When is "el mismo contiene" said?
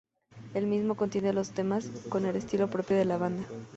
0.55-1.31